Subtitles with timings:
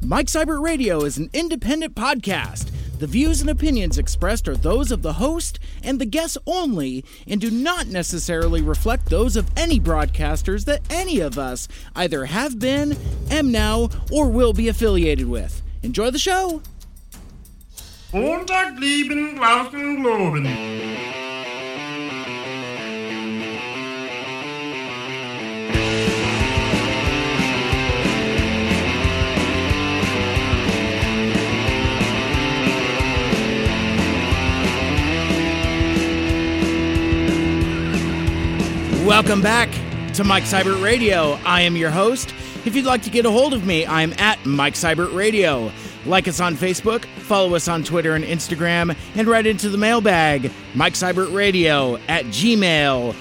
[0.00, 2.70] Mike Seibert Radio is an independent podcast.
[3.00, 7.40] The views and opinions expressed are those of the host and the guests only and
[7.40, 11.66] do not necessarily reflect those of any broadcasters that any of us
[11.96, 12.96] either have been,
[13.28, 15.62] am now, or will be affiliated with.
[15.82, 16.62] Enjoy the show!
[18.12, 20.97] Lieben Globen.
[39.18, 39.68] Welcome back
[40.14, 41.32] to Mike Seibert Radio.
[41.44, 42.32] I am your host.
[42.64, 45.72] If you'd like to get a hold of me, I'm at Mike Seibert Radio.
[46.06, 50.52] Like us on Facebook, follow us on Twitter and Instagram, and write into the mailbag,
[50.72, 53.14] Mike Seibert Radio at gmail.com.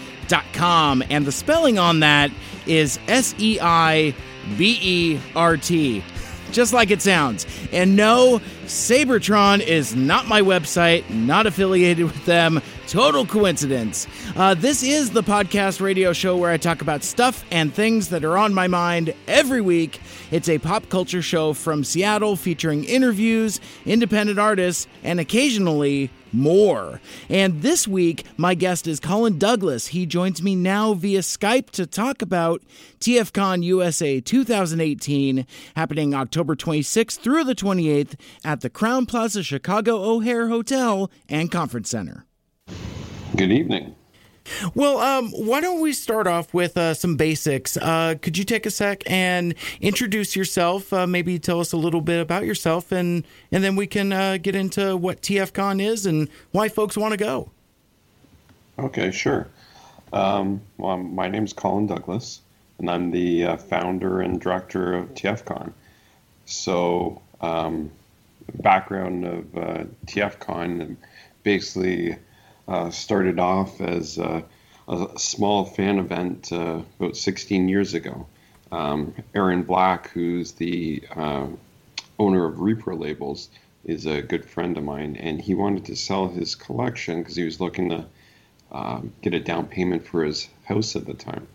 [1.09, 2.29] And the spelling on that
[2.67, 4.13] is S E I
[4.55, 6.03] B E R T
[6.51, 7.45] just like it sounds.
[7.71, 12.61] And no, Sabertron is not my website, not affiliated with them.
[12.87, 14.07] Total coincidence.
[14.37, 18.23] Uh, this is the podcast radio show where I talk about stuff and things that
[18.23, 19.99] are on my mind every week.
[20.31, 27.01] It's a pop culture show from Seattle featuring interviews, independent artists, and occasionally more.
[27.27, 29.87] And this week, my guest is Colin Douglas.
[29.87, 32.63] He joins me now via Skype to talk about
[33.01, 40.47] TFCon USA 2018, happening October 26th through the 28th at the Crowne Plaza Chicago O'Hare
[40.47, 42.26] Hotel and Conference Center.
[43.35, 43.95] Good evening.
[44.73, 47.75] Well, um, why don't we start off with uh, some basics?
[47.75, 50.93] Uh, could you take a sec and introduce yourself?
[50.93, 54.37] Uh, maybe tell us a little bit about yourself, and and then we can uh,
[54.37, 57.51] get into what TFCon is and why folks want to go.
[58.79, 59.47] Okay, sure.
[60.13, 62.41] Um, well, my name is Colin Douglas,
[62.79, 65.73] and I'm the uh, founder and director of TFCon.
[66.45, 67.91] So, um,
[68.53, 70.95] background of uh, TFCon
[71.43, 72.15] basically
[72.67, 74.43] uh, started off as a,
[74.87, 78.27] a, small fan event uh, about 16 years ago.
[78.71, 81.47] Um, Aaron Black, who's the uh,
[82.19, 83.49] owner of Repro Labels,
[83.85, 87.45] is a good friend of mine, and he wanted to sell his collection because he
[87.45, 88.05] was looking to
[88.71, 91.47] uh, get a down payment for his house at the time.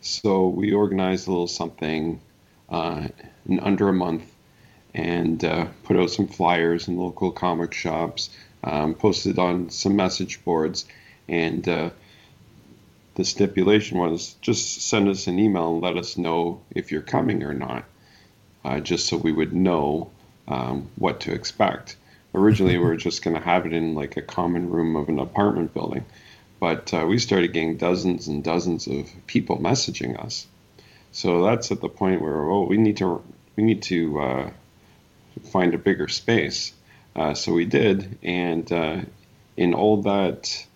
[0.00, 2.20] So we organized a little something
[2.68, 3.08] uh,
[3.48, 4.34] in under a month
[4.94, 8.30] and uh, put out some flyers in local comic shops,
[8.64, 10.84] um, posted on some message boards,
[11.28, 11.90] and uh,
[13.14, 17.42] the stipulation was just send us an email and let us know if you're coming
[17.42, 17.84] or not,
[18.64, 20.10] uh, just so we would know
[20.46, 21.96] um, what to expect.
[22.34, 25.18] Originally, we were just going to have it in like a common room of an
[25.18, 26.04] apartment building,
[26.60, 30.46] but uh, we started getting dozens and dozens of people messaging us.
[31.12, 33.22] So that's at the point where oh, we need to
[33.56, 34.50] we need to uh,
[35.50, 36.72] find a bigger space.
[37.16, 39.00] Uh, so we did, and uh,
[39.56, 40.66] in all that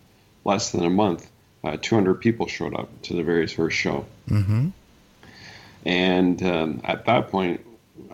[0.45, 1.29] less than a month,
[1.63, 4.05] uh, 200 people showed up to the very first show.
[4.29, 4.69] Mm-hmm.
[5.85, 7.65] And um, at that point,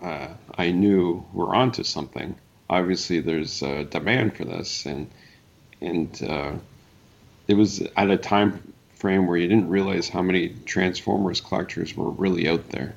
[0.01, 0.27] uh,
[0.57, 2.35] I knew we're onto something.
[2.69, 5.09] Obviously, there's a demand for this, and
[5.81, 6.53] and uh,
[7.47, 12.09] it was at a time frame where you didn't realize how many Transformers collectors were
[12.09, 12.95] really out there.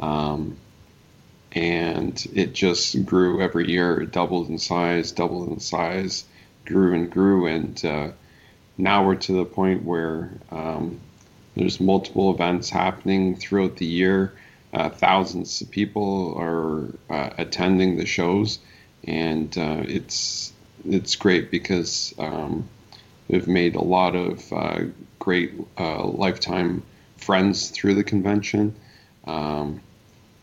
[0.00, 0.56] Um,
[1.52, 4.00] and it just grew every year.
[4.02, 6.24] It doubled in size, doubled in size,
[6.66, 8.08] grew and grew, and uh,
[8.76, 11.00] now we're to the point where um,
[11.56, 14.32] there's multiple events happening throughout the year.
[14.72, 18.58] Uh, thousands of people are uh, attending the shows,
[19.04, 20.52] and uh, it's
[20.88, 22.68] it's great because um,
[23.28, 24.80] we've made a lot of uh,
[25.18, 26.82] great uh, lifetime
[27.16, 28.74] friends through the convention.
[29.26, 29.80] Um,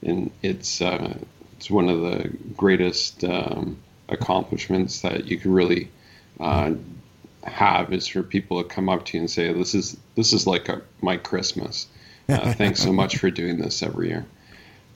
[0.05, 1.17] and it's uh,
[1.57, 3.77] it's one of the greatest um,
[4.09, 5.89] accomplishments that you can really
[6.39, 6.73] uh,
[7.43, 10.47] have is for people to come up to you and say, "This is this is
[10.47, 11.87] like a, my Christmas.
[12.29, 14.25] Uh, thanks so much for doing this every year."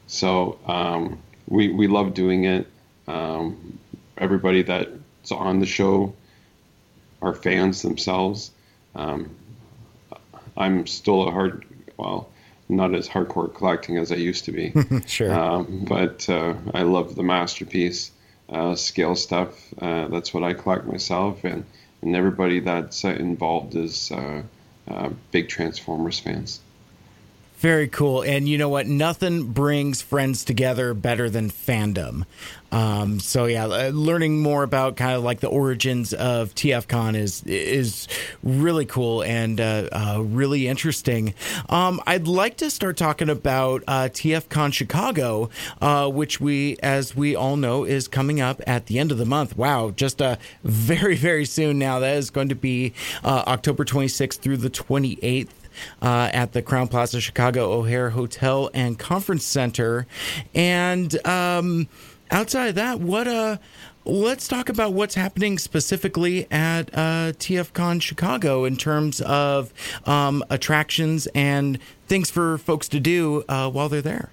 [0.07, 2.67] So um, we we love doing it.
[3.07, 3.79] Um,
[4.17, 6.13] everybody that's on the show
[7.21, 8.51] are fans themselves.
[8.95, 9.35] Um,
[10.55, 11.65] I'm still a hard
[11.97, 12.29] well
[12.69, 14.73] not as hardcore collecting as I used to be.
[15.07, 15.33] sure.
[15.33, 18.11] Um, but uh, I love the masterpiece
[18.47, 19.73] uh, scale stuff.
[19.81, 21.65] Uh, that's what I collect myself, and
[22.01, 24.43] and everybody that's uh, involved is uh,
[24.87, 26.61] uh, big Transformers fans.
[27.59, 28.21] Very cool.
[28.21, 28.87] And you know what?
[28.87, 32.23] Nothing brings friends together better than fandom.
[32.71, 37.43] Um, so yeah, uh, learning more about kind of like the origins of TFCon is
[37.43, 38.07] is
[38.43, 41.33] really cool and uh, uh, really interesting.
[41.67, 45.49] Um, I'd like to start talking about uh, TFCon Chicago,
[45.81, 49.25] uh, which we, as we all know, is coming up at the end of the
[49.25, 49.57] month.
[49.57, 51.99] Wow, just uh, very very soon now.
[51.99, 52.93] That is going to be
[53.25, 55.49] October 26th through the 28th
[56.01, 60.07] uh, at the Crowne Plaza Chicago O'Hare Hotel and Conference Center.
[60.53, 61.87] And um,
[62.31, 63.57] outside of that, what uh,
[64.05, 69.73] let's talk about what's happening specifically at uh, TFCon Chicago in terms of
[70.05, 74.29] um, attractions and things for folks to do uh, while they're there.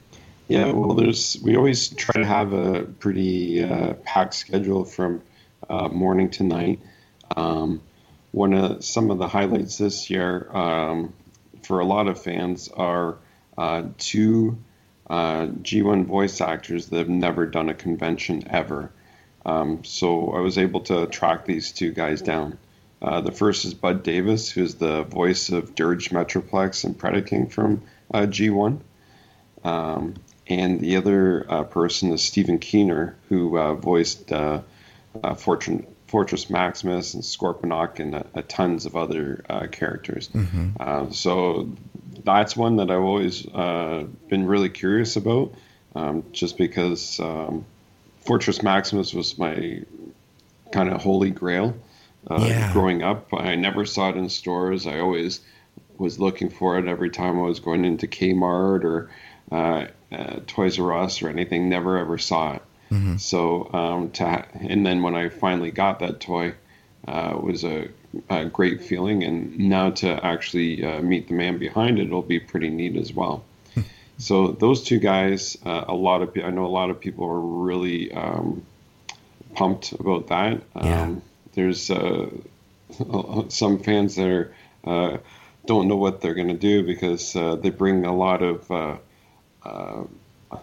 [0.49, 5.23] Yeah, well, there's we always try to have a pretty uh, packed schedule from
[5.69, 6.81] uh, morning to night.
[7.37, 7.83] Um,
[8.31, 11.13] one of some of the highlights this year um,
[11.67, 13.19] for a lot of fans are
[13.59, 14.59] uh, two
[15.11, 18.93] uh, G1 voice actors that have never done a convention ever.
[19.45, 22.59] Um, so I was able to track these two guys down.
[23.03, 27.83] Uh, the first is Bud Davis, who's the voice of Dirge Metroplex and Predaking from
[28.13, 28.81] uh, G1.
[29.63, 30.15] Um,
[30.47, 34.33] and the other uh, person is Stephen Keener, who uh, voiced
[35.37, 35.87] Fortune,
[36.17, 40.29] Fortress Maximus and Scorponok and uh, tons of other uh, characters.
[40.29, 40.71] Mm-hmm.
[40.81, 41.69] Uh, so
[42.25, 45.53] that's one that I've always uh, been really curious about,
[45.95, 47.67] um, just because um,
[48.21, 49.83] Fortress Maximus was my
[50.73, 51.77] kind of holy grail
[52.31, 52.73] uh, yeah.
[52.73, 53.35] growing up.
[53.35, 54.87] I never saw it in stores.
[54.87, 55.41] I always
[55.99, 59.11] was looking for it every time I was going into Kmart or
[59.53, 59.89] uh,
[60.47, 61.69] Toys R Us or anything.
[61.69, 62.63] Never ever saw it.
[62.91, 63.17] Mm-hmm.
[63.17, 66.55] So um, to and then when I finally got that toy,
[67.07, 67.89] uh, was a,
[68.31, 69.23] a, great feeling.
[69.23, 73.13] And now to actually uh, meet the man behind it, it'll be pretty neat as
[73.13, 73.45] well.
[73.75, 73.83] Hmm.
[74.19, 77.41] so those two guys, uh, a lot of I know a lot of people are
[77.41, 78.65] really um,
[79.55, 80.63] pumped about that.
[80.75, 81.03] Yeah.
[81.03, 81.23] Um,
[81.55, 82.29] there's uh,
[83.49, 84.55] some fans that are,
[84.85, 85.19] uh,
[85.65, 88.69] don't know what they're going to do because uh, they bring a lot of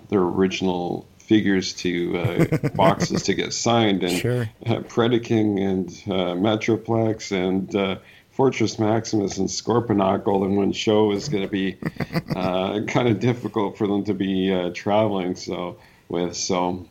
[0.09, 4.47] their original figures to uh, boxes to get signed, and sure.
[4.67, 7.97] uh, Predaking and uh, Metroplex and uh,
[8.33, 11.75] Fortress Maximus and Scorponok all in one show is going to be
[12.35, 15.35] uh, kind of difficult for them to be uh, traveling.
[15.35, 15.77] So
[16.07, 16.85] with so,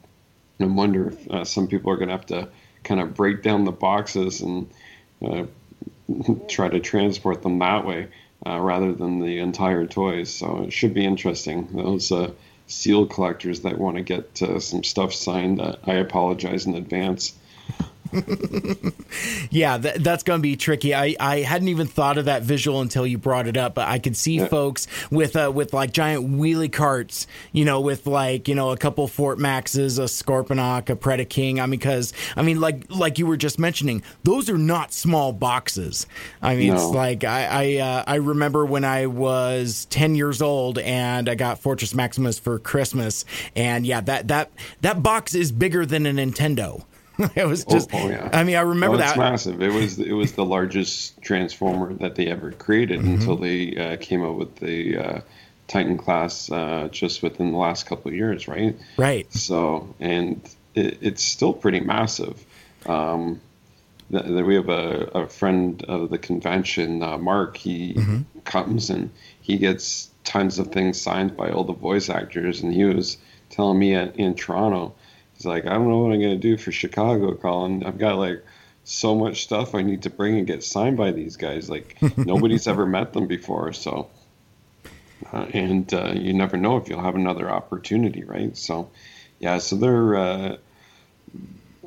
[0.58, 2.48] I wonder if uh, some people are going to have to
[2.82, 4.68] kind of break down the boxes and
[6.48, 8.08] try to transport them that way.
[8.44, 11.68] rather than the entire toys, so it should be interesting.
[11.72, 12.10] Those
[12.66, 17.34] seal collectors that want to get uh, some stuff signed, uh, I apologize in advance.
[19.50, 20.94] yeah, that, that's going to be tricky.
[20.94, 23.98] I, I hadn't even thought of that visual until you brought it up, but I
[23.98, 24.46] could see yeah.
[24.46, 28.76] folks with uh, with like giant wheelie carts, you know, with like you know a
[28.76, 31.58] couple Fort Maxes, a Scorponok, a Predaking.
[31.58, 35.32] I mean, because I mean, like like you were just mentioning, those are not small
[35.32, 36.06] boxes.
[36.42, 36.74] I mean, no.
[36.74, 41.34] it's like I I, uh, I remember when I was ten years old and I
[41.34, 43.24] got Fortress Maximus for Christmas,
[43.56, 44.50] and yeah, that that
[44.82, 46.84] that box is bigger than a Nintendo.
[47.34, 47.90] it was just.
[47.92, 48.30] Oh, oh, yeah.
[48.32, 49.18] I mean, I remember oh, that.
[49.18, 49.62] massive.
[49.62, 53.14] It was it was the largest transformer that they ever created mm-hmm.
[53.14, 55.20] until they uh, came out with the uh,
[55.68, 58.76] Titan class uh, just within the last couple of years, right?
[58.96, 59.32] Right.
[59.32, 60.40] So, and
[60.74, 62.44] it, it's still pretty massive.
[62.86, 63.40] Um,
[64.10, 67.56] we have a, a, friend of the convention, uh, Mark.
[67.56, 68.40] He mm-hmm.
[68.44, 69.10] comes and
[69.40, 73.16] he gets tons of things signed by all the voice actors, and he was
[73.48, 74.94] telling me at, in Toronto
[75.42, 77.82] He's like, I don't know what I'm going to do for Chicago, Colin.
[77.82, 78.44] I've got like
[78.84, 81.68] so much stuff I need to bring and get signed by these guys.
[81.68, 84.08] Like nobody's ever met them before, so
[85.32, 88.56] uh, and uh, you never know if you'll have another opportunity, right?
[88.56, 88.92] So
[89.40, 90.56] yeah, so they're uh,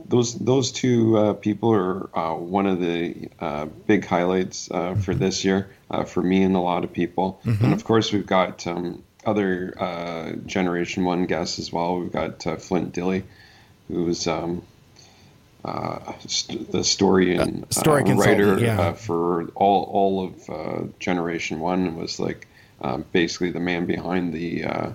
[0.05, 5.17] those those two uh, people are uh, one of the uh, big highlights for mm-hmm.
[5.17, 5.69] this year
[6.07, 7.63] for me and a lot of people, mm-hmm.
[7.63, 8.67] and of course we've got.
[8.67, 11.99] Um, other Generation One guests as well.
[11.99, 12.93] We've got Flint
[13.89, 14.63] Dille, was um,
[15.65, 18.79] uh, st- the story and uh, story uh, writer yeah.
[18.79, 22.47] uh, for all all of uh, Generation One was like
[22.81, 24.89] um, basically the man behind the uh,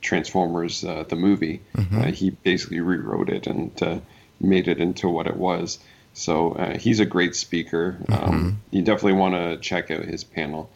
[0.00, 1.62] Transformers the movie.
[1.76, 2.10] Mm-hmm.
[2.10, 4.02] he basically rewrote it and
[4.38, 5.78] made it into what it was.
[6.12, 7.96] So he's a great speaker.
[8.02, 8.24] Mm-hmm.
[8.24, 10.70] Um, you definitely want to check out his panel.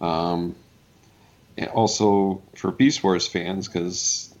[0.00, 0.54] Um,
[1.74, 4.32] also for Beast Wars fans, because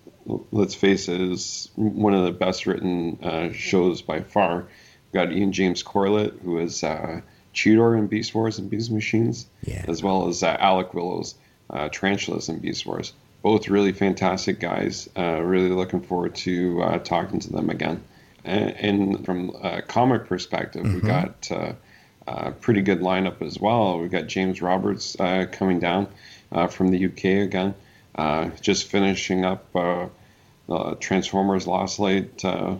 [0.50, 4.66] let's face it, is one of the best written uh, shows by far.
[5.12, 7.20] We've got Ian James Corlett, who is uh,
[7.54, 9.84] Cheetor in Beast Wars and Beast Machines, yeah.
[9.88, 11.34] as well as uh, Alec Willows,
[11.70, 13.12] uh, Tarantulas and Beast Wars.
[13.42, 15.08] Both really fantastic guys.
[15.16, 18.02] Uh, really looking forward to uh, talking to them again.
[18.44, 21.72] And, and from a comic perspective, we got uh,
[22.26, 23.98] a pretty good lineup as well.
[23.98, 26.08] We've got James Roberts uh, coming down
[26.52, 27.74] uh, from the UK again,
[28.14, 29.66] uh, just finishing up
[30.68, 32.44] uh, Transformers Lost Light.
[32.44, 32.76] Uh,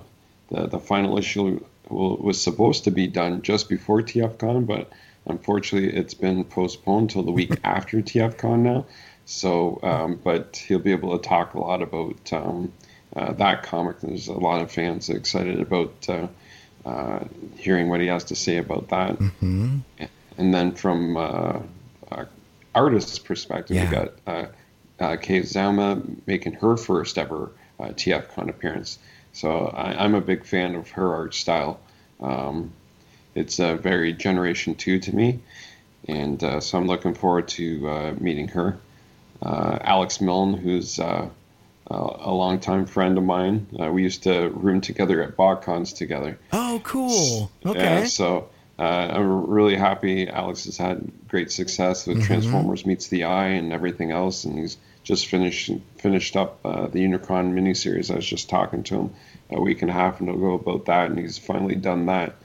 [0.51, 4.91] the the final issue will, was supposed to be done just before TFCon, but
[5.27, 8.87] unfortunately it's been postponed till the week after TFCon now.
[9.27, 12.73] So, um, but he'll be able to talk a lot about um,
[13.15, 14.01] uh, that comic.
[14.01, 16.29] There's a lot of fans excited about uh,
[16.87, 17.25] uh,
[17.57, 19.19] hearing what he has to say about that.
[19.19, 19.79] Mm-hmm.
[20.39, 21.61] And then from uh,
[22.11, 22.25] uh,
[22.75, 23.85] artist's perspective, Yeah.
[23.85, 24.47] we got uh,
[24.99, 28.99] uh, Kei Zama making her first ever uh, TFCon appearance.
[29.33, 31.81] So I, I'm a big fan of her art style.
[32.21, 32.73] Um,
[33.35, 35.41] it's uh, very Generation 2 to me.
[36.09, 38.79] And uh, so I'm looking forward to uh, meeting her.
[39.43, 41.29] Uh, Alex Milne, who's uh,
[41.91, 43.67] uh, a longtime friend of mine.
[43.79, 46.39] Uh, we used to room together at BotCons together.
[46.53, 47.51] Oh, cool.
[47.63, 48.05] Yeah, Okay.
[48.07, 48.83] so uh,
[49.13, 54.13] I'm really happy Alex has had great success with Transformers Meets the Eye and everything
[54.13, 58.11] else, and he's just finished finished up uh, the Unicron miniseries.
[58.11, 59.15] I was just talking to him
[59.51, 62.37] a week and a half ago about that, and he's finally done that.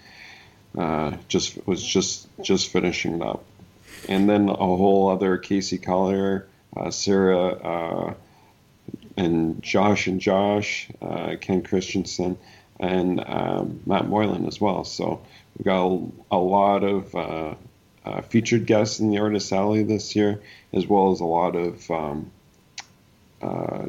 [0.75, 3.43] Uh, just was just just finishing it up,
[4.09, 8.13] and then a whole other Casey Coller, uh, Sarah, uh,
[9.17, 12.39] and Josh and Josh, uh, Ken Christensen,
[12.79, 14.83] and um, Matt Moylan as well.
[14.83, 15.21] So
[15.57, 17.55] we've got a, lot of uh,
[18.05, 20.41] uh, featured guests in the Artist Alley this year,
[20.73, 22.31] as well as a lot of um,
[23.41, 23.85] uh,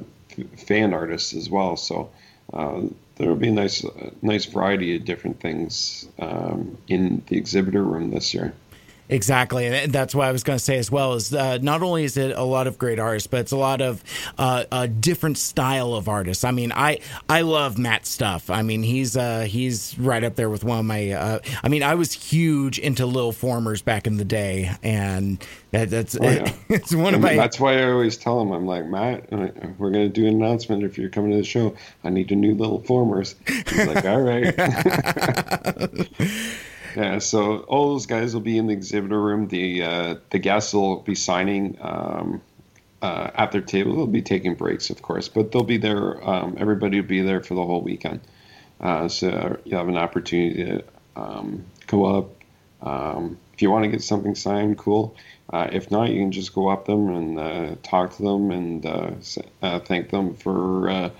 [0.66, 1.76] fan artists as well.
[1.76, 2.10] So
[2.52, 2.82] uh,
[3.16, 3.84] there will be a nice,
[4.22, 8.54] nice variety of different things um, in the exhibitor room this year.
[9.14, 11.12] Exactly, and that's what I was going to say as well.
[11.12, 13.80] Is uh, not only is it a lot of great artists, but it's a lot
[13.80, 14.02] of
[14.38, 16.42] uh, a different style of artists.
[16.42, 18.50] I mean, I I love Matt's stuff.
[18.50, 21.12] I mean, he's uh, he's right up there with one of my.
[21.12, 25.38] Uh, I mean, I was huge into Lil Formers back in the day, and
[25.70, 26.52] that, that's Oh, yeah.
[26.68, 27.36] it's one of my.
[27.36, 30.42] that's why I always tell him, I'm like, Matt, uh, we're going to do an
[30.42, 31.76] announcement if you're coming to the show.
[32.02, 33.36] I need a new Lil formers.
[33.46, 34.54] He's like, all right.
[36.96, 39.48] yeah, so all those guys will be in the exhibitor room.
[39.48, 42.42] The uh, the guests will be signing um,
[43.02, 43.96] uh, at their table.
[43.96, 46.26] They'll be taking breaks, of course, but they'll be there.
[46.28, 48.20] Um, everybody will be there for the whole weekend.
[48.80, 50.84] Uh, so you have an opportunity to
[51.16, 52.30] um, go up.
[52.82, 55.16] Um, if you want to get something signed, cool.
[55.52, 58.86] Uh, if not, you can just go up them and uh, talk to them and
[58.86, 61.10] uh, thank them for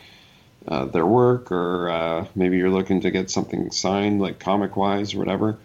[0.67, 5.15] uh, their work, or uh, maybe you're looking to get something signed, like comic wise
[5.15, 5.59] or whatever.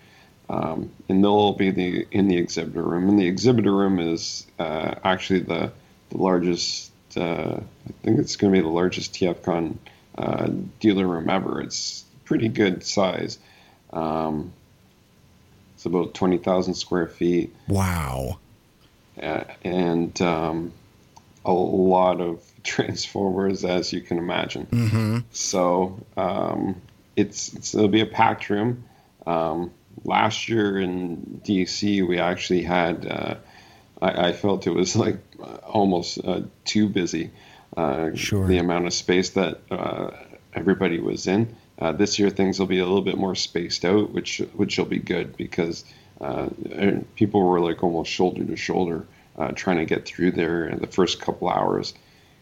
[0.49, 3.07] Um, and they'll be the in the exhibitor room.
[3.07, 5.71] And the exhibitor room is uh, actually the
[6.09, 6.91] the largest.
[7.15, 9.77] Uh, I think it's going to be the largest TFCon
[10.17, 11.61] uh, dealer room ever.
[11.61, 13.39] It's pretty good size.
[13.93, 14.53] Um,
[15.75, 18.39] it's about twenty thousand square feet wow.
[19.21, 20.73] uh, and um,
[21.45, 24.67] a lot of transformers, as you can imagine.
[24.67, 25.17] Mm-hmm.
[25.31, 26.81] So um,
[27.15, 28.85] it's, it's it'll be a packed room.
[29.25, 29.71] Um,
[30.03, 33.05] last year in DC, we actually had.
[33.05, 33.35] Uh,
[34.01, 35.17] I, I felt it was like
[35.63, 37.31] almost uh, too busy.
[37.75, 38.47] Uh, Sure.
[38.47, 40.11] The amount of space that uh,
[40.53, 41.55] everybody was in.
[41.77, 44.85] Uh, this year, things will be a little bit more spaced out, which which will
[44.85, 45.85] be good because
[46.19, 46.49] uh,
[47.15, 49.05] people were like almost shoulder to shoulder
[49.37, 51.93] uh, trying to get through there in the first couple hours.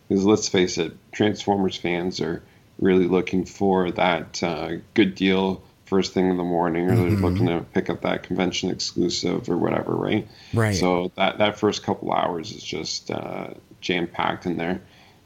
[0.07, 2.41] Because let's face it, Transformers fans are
[2.79, 7.47] really looking for that uh, good deal first thing in the morning, or they're looking
[7.47, 10.27] to pick up that convention exclusive or whatever, right?
[10.53, 10.75] Right.
[10.75, 13.49] So that that first couple hours is just uh,
[13.81, 14.81] jam packed in there,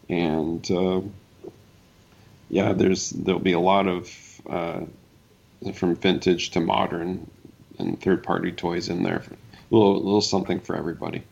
[0.07, 1.01] and uh,
[2.49, 4.81] yeah, there's there'll be a lot of uh,
[5.73, 7.29] from vintage to modern
[7.79, 9.23] and third party toys in there.
[9.71, 11.23] A little, little something for everybody.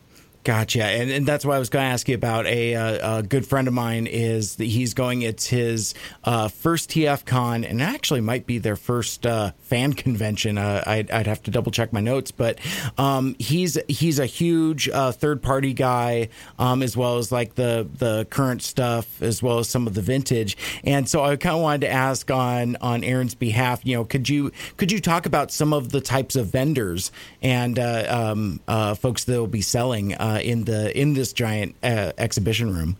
[0.42, 3.22] Gotcha, and, and that's why I was going to ask you about a, uh, a
[3.22, 5.20] good friend of mine is that he's going.
[5.20, 5.92] It's his
[6.24, 10.56] uh, first TF Con, and actually might be their first uh, fan convention.
[10.56, 12.58] Uh, I'd, I'd have to double check my notes, but
[12.96, 17.86] um, he's he's a huge uh, third party guy, um, as well as like the
[17.98, 20.56] the current stuff, as well as some of the vintage.
[20.84, 23.84] And so I kind of wanted to ask on on Aaron's behalf.
[23.84, 27.78] You know, could you could you talk about some of the types of vendors and
[27.78, 30.14] uh, um, uh, folks that will be selling?
[30.30, 32.96] Uh, in the in this giant uh, exhibition room.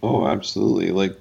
[0.00, 0.92] Oh, absolutely!
[0.92, 1.16] Like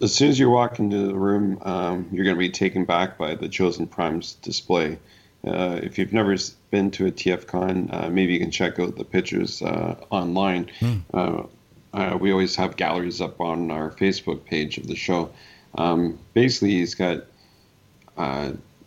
[0.00, 3.18] as soon as you walk into the room, um, you're going to be taken back
[3.18, 4.96] by the Chosen Primes display.
[5.46, 6.34] uh, if you've never
[6.70, 10.70] been to a TFCon, uh, maybe you can check out the pictures uh, online.
[10.80, 12.20] Mm.
[12.20, 15.30] we always have galleries up on our Facebook page of the show.
[15.76, 17.24] Um, basically, he's got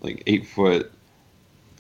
[0.01, 0.91] like eight foot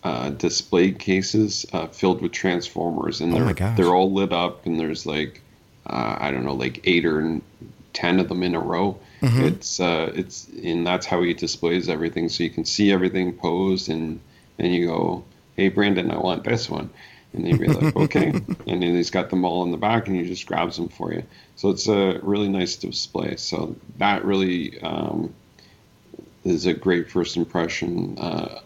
[0.07, 4.79] uh, display cases uh, filled with transformers, and oh they're they're all lit up, and
[4.79, 5.41] there's like
[5.85, 7.41] uh, I don't know, like eight or
[7.91, 8.97] ten of them in a row.
[9.21, 9.43] Mm-hmm.
[9.43, 13.89] It's uh, it's and that's how he displays everything, so you can see everything posed,
[13.89, 14.21] and
[14.57, 15.25] and you go,
[15.57, 16.89] hey Brandon, I want this one,
[17.33, 18.29] and they'd be like, okay,
[18.67, 21.11] and then he's got them all in the back, and he just grabs them for
[21.11, 21.23] you.
[21.57, 23.35] So it's a really nice display.
[23.35, 25.33] So that really um,
[26.45, 28.61] is a great first impression uh,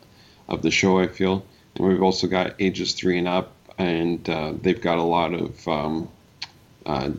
[0.51, 0.99] of the show.
[0.99, 5.03] I feel, and we've also got ages three and up, and uh, they've got a
[5.03, 6.09] lot of um,
[6.85, 7.11] uh,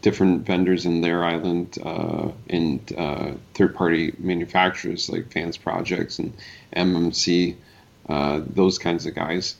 [0.00, 6.34] different vendors in their island uh, and uh, third-party manufacturers like Fans Projects and
[6.76, 7.56] MMC,
[8.08, 9.56] uh, those kinds of guys,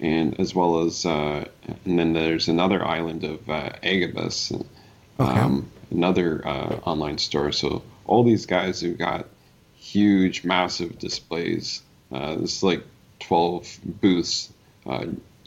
[0.00, 1.44] and as well as uh,
[1.84, 5.40] and then there's another island of uh, Agabus, okay.
[5.40, 7.50] um, another uh, online store.
[7.52, 9.26] So all these guys have got
[9.76, 11.82] huge, massive displays.
[12.10, 12.84] Uh, this is like
[13.20, 14.50] 12 booths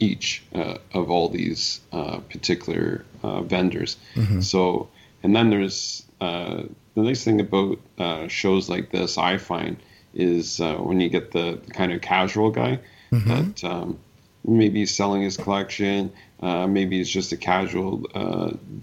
[0.02, 3.96] each uh, of all these uh, particular uh, vendors.
[4.14, 4.40] Mm-hmm.
[4.40, 4.88] So,
[5.22, 6.64] and then there's uh,
[6.94, 9.76] the nice thing about uh, shows like this, I find,
[10.14, 13.28] is uh, when you get the, the, kind of casual guy mm-hmm.
[13.28, 13.98] that um,
[14.44, 17.98] maybe he's selling his collection, maybe he's just a casual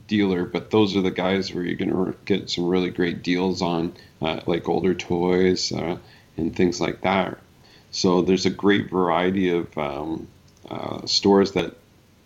[0.08, 3.62] dealer, but those are the guys where you're going to get some really great deals
[3.62, 5.72] on, like older toys
[6.38, 7.38] and things like that.
[7.92, 10.28] So there's a great variety of um,
[10.70, 11.76] uh, stores that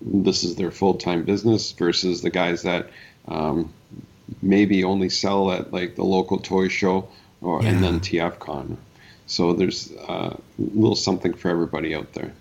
[0.01, 2.89] this is their full time business versus the guys that
[3.27, 3.74] um,
[4.41, 7.08] maybe only sell at like the local toy show
[7.41, 7.70] or yeah.
[7.70, 8.77] and then TFCon.
[9.27, 12.34] So there's uh, a little something for everybody out there.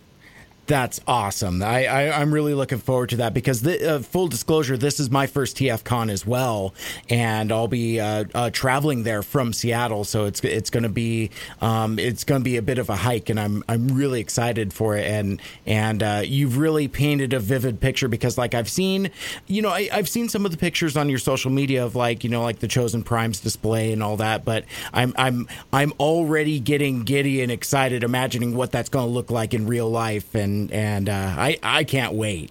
[0.66, 1.60] That's awesome.
[1.60, 5.10] I, I am really looking forward to that because the, uh, full disclosure, this is
[5.10, 6.72] my first TF Con as well,
[7.08, 11.30] and I'll be uh, uh, traveling there from Seattle, so it's it's going to be
[11.60, 14.72] um, it's going to be a bit of a hike, and I'm I'm really excited
[14.72, 15.04] for it.
[15.04, 19.10] And and uh, you've really painted a vivid picture because like I've seen,
[19.48, 22.22] you know, I, I've seen some of the pictures on your social media of like
[22.22, 26.60] you know like the Chosen Primes display and all that, but I'm I'm I'm already
[26.60, 30.51] getting giddy and excited, imagining what that's going to look like in real life and
[30.52, 32.50] and and uh, I I can't wait.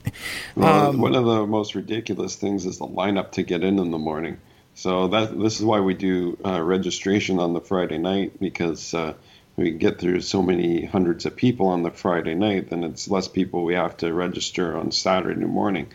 [0.56, 3.92] Well, um, one of the most ridiculous things is the lineup to get in in
[3.92, 4.38] the morning.
[4.74, 9.14] So that this is why we do uh, registration on the Friday night because uh,
[9.58, 13.28] we get through so many hundreds of people on the Friday night, then it's less
[13.28, 15.88] people we have to register on Saturday morning.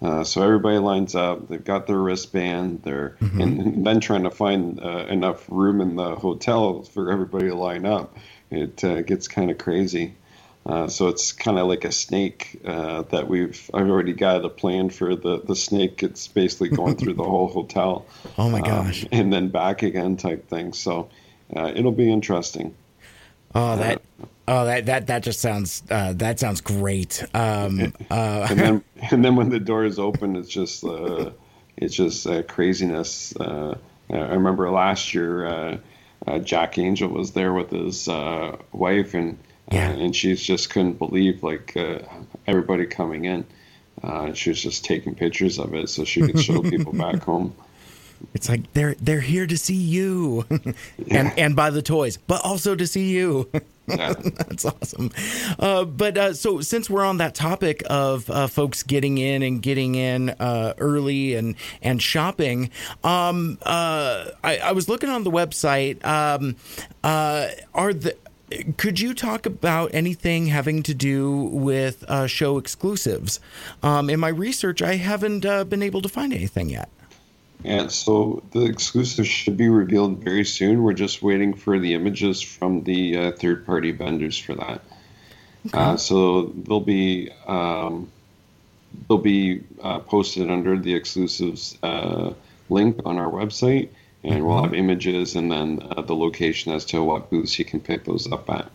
[0.00, 1.48] Uh, so everybody lines up.
[1.48, 2.82] They've got their wristband.
[2.82, 3.40] They're mm-hmm.
[3.40, 7.86] and, then trying to find uh, enough room in the hotel for everybody to line
[7.86, 8.16] up.
[8.50, 10.14] It uh, gets kind of crazy.
[10.68, 14.50] Uh, so it's kind of like a snake uh, that we've I've already got a
[14.50, 16.02] plan for the the snake.
[16.02, 18.04] It's basically going through the whole hotel.
[18.36, 19.04] Oh my um, gosh!
[19.04, 20.74] Um, and then back again type thing.
[20.74, 21.08] So
[21.56, 22.74] uh, it'll be interesting.
[23.54, 24.02] Oh that
[24.46, 27.24] oh that that that just sounds uh, that sounds great.
[27.32, 31.30] Um, and then and then when the door is open, it's just uh,
[31.78, 33.32] it's just craziness.
[33.40, 33.74] I
[34.10, 35.80] remember last year.
[36.44, 39.38] Jack Angel was there with his wife, and
[39.70, 39.90] yeah.
[39.90, 41.98] And she just couldn't believe like uh,
[42.46, 43.46] everybody coming in.
[44.02, 47.54] Uh, she was just taking pictures of it so she could show people back home.
[48.34, 50.74] It's like they're they're here to see you, yeah.
[51.10, 53.50] and and buy the toys, but also to see you.
[53.88, 54.12] Yeah.
[54.12, 55.10] That's awesome.
[55.58, 59.62] Uh, but uh, so since we're on that topic of uh, folks getting in and
[59.62, 62.68] getting in uh, early and and shopping,
[63.02, 66.04] um, uh, I, I, was looking on the website.
[66.04, 66.56] Um,
[67.02, 68.14] uh, are the
[68.76, 73.40] could you talk about anything having to do with uh, show exclusives?
[73.82, 76.88] Um, in my research, I haven't uh, been able to find anything yet.
[77.64, 80.82] Yeah, so the exclusives should be revealed very soon.
[80.82, 84.80] We're just waiting for the images from the uh, third party vendors for that.
[85.66, 85.78] Okay.
[85.78, 88.10] Uh, so they'll be um,
[89.08, 92.32] they'll be uh, posted under the exclusives uh,
[92.70, 93.88] link on our website
[94.24, 97.80] and we'll have images and then uh, the location as to what booths you can
[97.80, 98.70] pick those up at.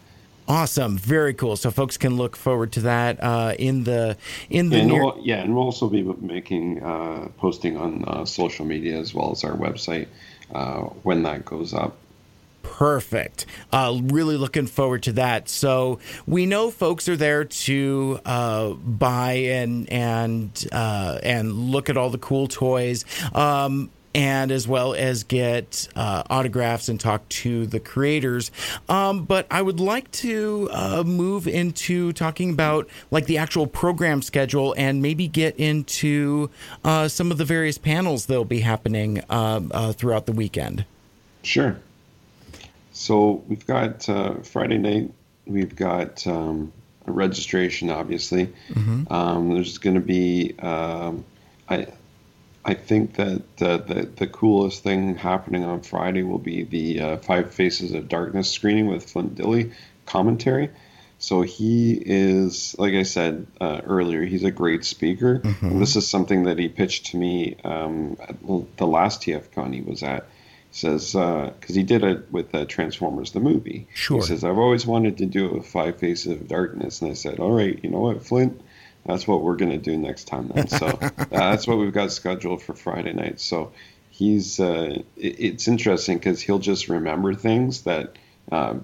[0.47, 1.55] Awesome, very cool.
[1.55, 4.17] So folks can look forward to that uh, in the
[4.49, 5.03] in the and near.
[5.03, 9.31] We'll, yeah, and we'll also be making uh, posting on uh, social media as well
[9.31, 10.07] as our website
[10.53, 11.95] uh, when that goes up.
[12.61, 13.45] Perfect.
[13.71, 15.47] Uh, really looking forward to that.
[15.47, 21.95] So we know folks are there to uh, buy and and uh, and look at
[21.95, 23.05] all the cool toys.
[23.33, 28.51] Um, and as well as get uh, autographs and talk to the creators.
[28.87, 34.21] Um, but I would like to uh, move into talking about like the actual program
[34.21, 36.49] schedule and maybe get into
[36.83, 40.85] uh, some of the various panels that'll be happening uh, uh, throughout the weekend.
[41.41, 41.77] Sure.
[42.93, 45.11] So we've got uh, Friday night.
[45.45, 46.71] We've got um,
[47.07, 48.47] a registration, obviously.
[48.69, 49.11] Mm-hmm.
[49.11, 51.25] Um, there's going to be, um,
[51.67, 51.87] I,
[52.65, 57.17] I think that uh, the the coolest thing happening on Friday will be the uh,
[57.17, 59.73] Five Faces of Darkness screening with Flint Dille
[60.05, 60.69] commentary.
[61.19, 65.39] So he is, like I said uh, earlier, he's a great speaker.
[65.39, 65.79] Mm-hmm.
[65.79, 68.35] This is something that he pitched to me um, at
[68.77, 70.27] the last TFCon he was at.
[70.71, 73.87] He says because uh, he did it with uh, Transformers the movie.
[73.93, 74.17] Sure.
[74.17, 77.13] He says I've always wanted to do it with Five Faces of Darkness, and I
[77.13, 78.59] said, all right, you know what, Flint,
[79.05, 80.67] that's what we're going to do next time then.
[80.67, 83.39] So uh, that's what we've got scheduled for Friday night.
[83.39, 83.73] So
[84.09, 88.15] he's uh, it, it's interesting because he'll just remember things that
[88.51, 88.75] uh,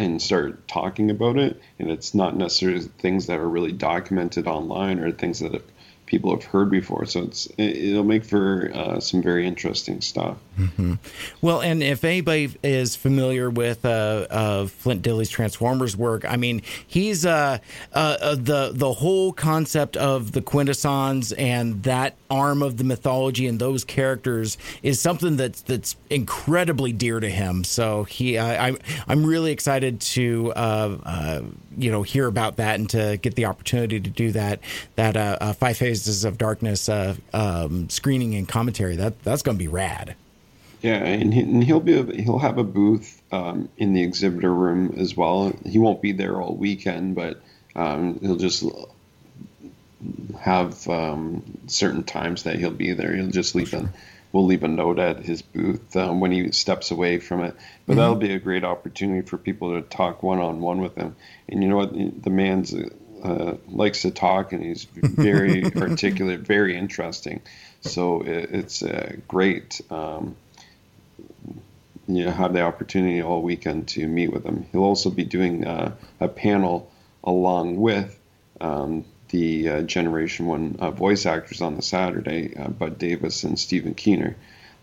[0.00, 1.60] and start talking about it.
[1.78, 5.64] And it's not necessarily things that are really documented online or things that have
[6.10, 7.06] people have heard before.
[7.06, 10.36] So it's it'll make for uh, some very interesting stuff.
[10.58, 10.94] Mm-hmm.
[11.40, 16.62] Well, and if anybody is familiar with uh, uh, Flint Dille's Transformers work, I mean,
[16.84, 17.58] he's uh,
[17.92, 23.46] uh, uh, the the whole concept of the Quintessons and that arm of the mythology
[23.46, 27.62] and those characters is something that's that's incredibly dear to him.
[27.62, 30.52] So he, I, I'm I'm really excited to
[31.76, 34.60] you know hear about that and to get the opportunity to do that
[34.96, 38.96] that uh, uh, Five Faces of Darkness uh, um, screening and commentary.
[38.96, 40.14] That that's going to be rad.
[40.82, 44.94] Yeah, and, he, and he'll be he'll have a booth um, in the exhibitor room
[44.98, 45.52] as well.
[45.66, 47.40] He won't be there all weekend, but
[47.76, 48.64] um, he'll just
[50.38, 53.14] have um, certain times that he'll be there.
[53.14, 53.90] He'll just leave sure.
[54.32, 57.54] We'll leave a note at his booth um, when he steps away from it.
[57.86, 58.00] But mm-hmm.
[58.00, 61.16] that'll be a great opportunity for people to talk one on one with him.
[61.48, 61.92] And you know what?
[61.92, 62.74] The man's
[63.22, 67.42] uh, likes to talk, and he's very articulate, very interesting.
[67.80, 69.80] So it, it's uh, great.
[69.90, 70.36] Um,
[72.06, 74.66] you know, have the opportunity all weekend to meet with him.
[74.72, 76.90] He'll also be doing uh, a panel
[77.22, 78.18] along with
[78.60, 83.58] um, the uh, Generation One uh, voice actors on the Saturday, uh, Bud Davis and
[83.58, 84.36] Stephen Keener.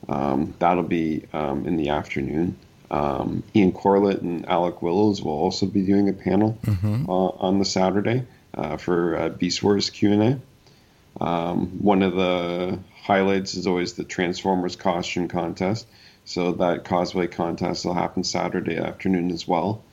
[0.07, 2.57] Um, that'll be um, in the afternoon.
[2.89, 7.10] Um, Ian Corlett and Alec Willows will also be doing a panel mm-hmm.
[7.10, 11.23] Uh, on the Saturday uh, for uh, Beast Wars Q and A.
[11.23, 15.88] Um, one of the highlights is always the Transformers costume contest.
[16.25, 19.83] So that cosplay contest will happen Saturday afternoon as well.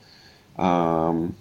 [0.57, 1.35] Um,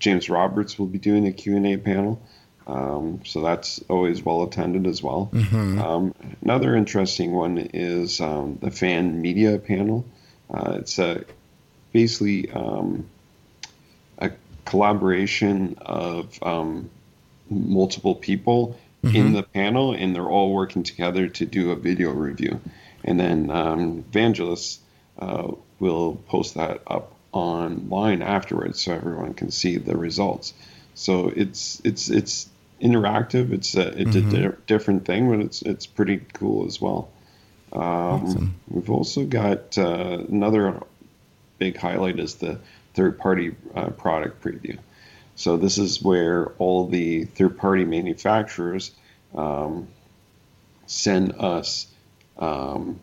[0.00, 2.20] James Roberts will be doing a Q&A panel.
[2.66, 5.30] Um, so that's always well attended as well.
[5.32, 5.80] Mm-hmm.
[5.80, 10.04] Um, another interesting one is um, the fan media panel.
[10.52, 11.24] Uh, it's a,
[11.92, 13.06] basically um,
[14.18, 14.30] a
[14.64, 16.90] collaboration of um,
[17.50, 19.16] multiple people mm-hmm.
[19.16, 22.60] in the panel, and they're all working together to do a video review.
[23.04, 24.78] And then um, Vangelus
[25.18, 30.54] uh, will post that up online afterwards so everyone can see the results.
[30.94, 32.48] So it's it's it's
[32.82, 33.52] interactive.
[33.52, 34.36] It's a, it's mm-hmm.
[34.36, 37.10] a di- different thing, but it's it's pretty cool as well.
[37.72, 38.54] Um, awesome.
[38.68, 40.82] We've also got uh, another
[41.58, 42.58] big highlight is the
[42.94, 44.78] third party uh, product preview.
[45.36, 48.92] So this is where all the third party manufacturers
[49.34, 49.88] um,
[50.86, 51.86] send us
[52.38, 53.00] um,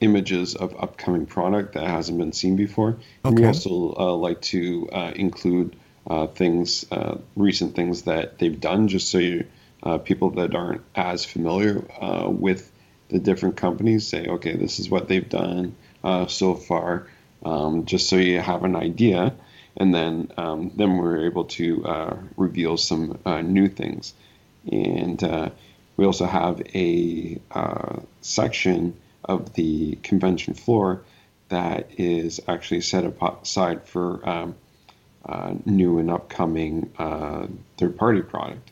[0.00, 2.90] images of upcoming product that hasn't been seen before.
[2.90, 2.98] Okay.
[3.24, 5.78] And we also uh, like to uh, include uh,
[6.26, 9.44] things, uh, recent things that they've done, just so you
[9.82, 12.70] uh, people that aren't as familiar uh, with
[13.10, 17.06] the different companies say, okay, this is what they've done uh, so far,
[17.44, 19.34] um, just so you have an idea,
[19.76, 24.14] and then um, then we're able to uh, reveal some new things,
[24.70, 25.52] and
[25.96, 27.40] we also have a
[28.20, 28.94] section
[29.24, 31.02] of the convention floor
[31.48, 34.54] that is actually set aside for um,
[35.28, 38.70] uh, new and upcoming uh, third party product.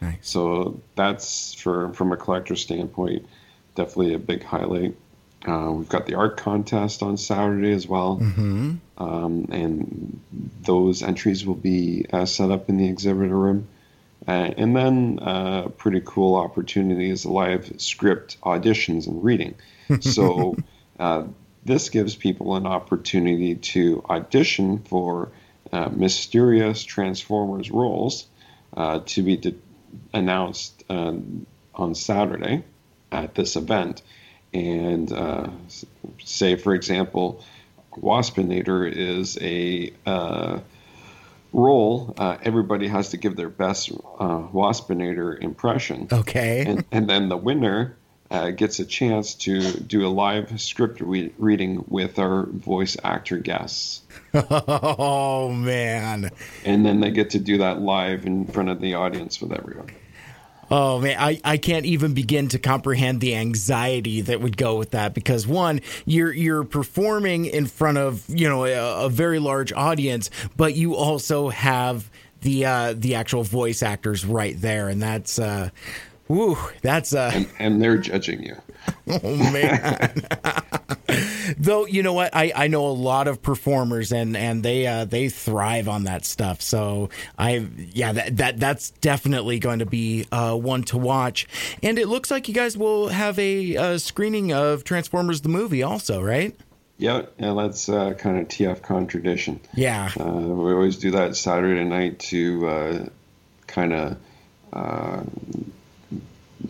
[0.00, 0.16] Nice.
[0.22, 3.26] So that's for from a collector standpoint,
[3.74, 4.96] definitely a big highlight.
[5.46, 8.74] Uh, we've got the art contest on Saturday as well, mm-hmm.
[8.98, 10.20] um, and
[10.62, 13.68] those entries will be uh, set up in the exhibitor room.
[14.26, 19.54] Uh, and then uh, a pretty cool opportunity is live script auditions and reading.
[20.02, 20.54] So
[21.64, 25.30] this gives people an opportunity to audition for
[25.72, 28.26] uh, mysterious Transformers roles
[28.76, 29.54] uh, to be de-
[30.12, 31.14] announced uh,
[31.74, 32.64] on Saturday.
[33.10, 34.02] at this event.
[34.52, 35.50] And uh,
[36.24, 37.44] say, for example,
[37.92, 40.60] Waspinator is a uh,
[41.52, 42.14] role.
[42.16, 46.08] Uh, everybody has to give their best uh, Waspinator impression.
[46.10, 46.64] Okay.
[46.66, 47.96] And, and then the winner
[48.30, 53.38] uh, gets a chance to do a live script re- reading with our voice actor
[53.38, 54.02] guests.
[54.34, 56.30] oh, man.
[56.64, 59.90] And then they get to do that live in front of the audience with everyone.
[60.70, 64.90] Oh man, I, I can't even begin to comprehend the anxiety that would go with
[64.90, 69.72] that because one, you're you're performing in front of you know a, a very large
[69.72, 72.10] audience, but you also have
[72.42, 75.70] the uh, the actual voice actors right there, and that's uh,
[76.28, 78.56] woo, that's uh, And, and they're judging you.
[79.08, 80.14] oh man.
[81.58, 85.04] Though you know what, I, I know a lot of performers and and they uh,
[85.04, 86.60] they thrive on that stuff.
[86.60, 91.48] So I yeah that, that that's definitely going to be uh, one to watch.
[91.82, 95.82] And it looks like you guys will have a, a screening of Transformers the movie
[95.82, 96.54] also, right?
[96.98, 99.60] Yeah, and that's uh, kind of TFCon tradition.
[99.72, 100.10] Yeah.
[100.18, 103.06] Uh, we always do that Saturday night to uh,
[103.68, 104.16] kind of
[104.72, 105.22] uh,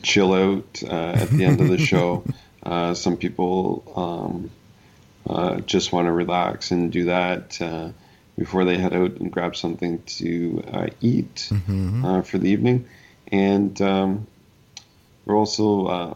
[0.03, 2.25] chill out uh, at the end of the show.
[2.63, 4.51] Uh, some people um,
[5.29, 7.91] uh, just want to relax and do that uh,
[8.37, 11.51] before they head out and grab something to uh, eat
[12.05, 12.87] uh, for the evening.
[13.31, 14.27] And um,
[15.25, 16.15] we're also uh,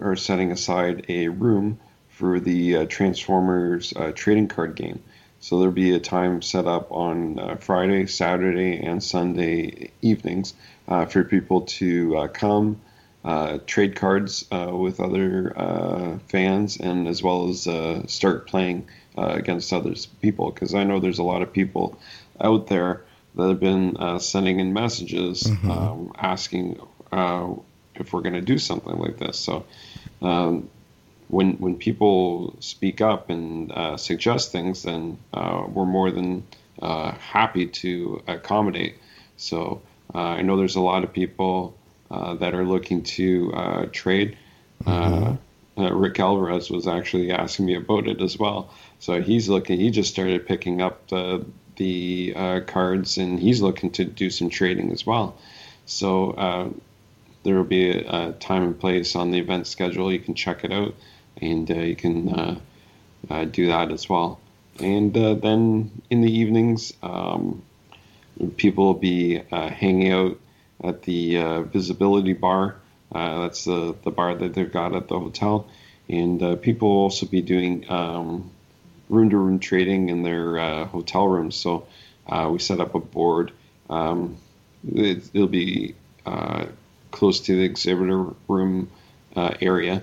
[0.00, 1.78] are setting aside a room
[2.08, 5.02] for the uh, Transformers uh, trading card game.
[5.40, 10.52] So there'll be a time set up on uh, Friday, Saturday, and Sunday evenings
[10.86, 12.80] uh, for people to uh, come,
[13.24, 18.88] uh, trade cards uh, with other uh, fans, and as well as uh, start playing
[19.16, 20.50] uh, against other people.
[20.50, 21.98] Because I know there's a lot of people
[22.40, 23.04] out there
[23.34, 26.80] that have been uh, sending in messages um, asking
[27.12, 27.48] uh,
[27.94, 29.38] if we're going to do something like this.
[29.38, 29.66] So
[30.22, 30.68] um,
[31.28, 36.44] when when people speak up and uh, suggest things, then uh, we're more than
[36.82, 38.96] uh, happy to accommodate.
[39.36, 39.82] So
[40.14, 41.76] uh, I know there's a lot of people
[42.10, 44.36] that are looking to uh, trade.
[44.86, 45.36] Uh,
[45.78, 48.70] uh, Rick Alvarez was actually asking me about it as well.
[48.98, 49.80] So he's looking.
[49.80, 51.44] He just started picking up the
[51.76, 55.36] the uh, cards, and he's looking to do some trading as well.
[55.86, 56.68] So uh,
[57.42, 60.12] there will be a, a time and place on the event schedule.
[60.12, 60.94] You can check it out,
[61.40, 62.60] and uh, you can uh,
[63.30, 64.40] uh, do that as well.
[64.78, 67.62] And uh, then in the evenings, um,
[68.56, 70.38] people will be uh, hanging out
[70.82, 72.76] at the uh, Visibility Bar.
[73.12, 75.68] Uh, that's the, the bar that they've got at the hotel.
[76.08, 78.50] And uh, people will also be doing um,
[79.08, 81.56] room to room trading in their uh, hotel rooms.
[81.56, 81.86] So
[82.26, 83.52] uh, we set up a board.
[83.88, 84.36] Um,
[84.88, 86.66] it, it'll be uh,
[87.10, 88.90] close to the exhibitor room
[89.36, 90.02] uh, area.